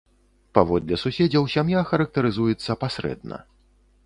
[0.57, 3.37] Паводле суседзяў, сям'я характарызуецца пасрэдна.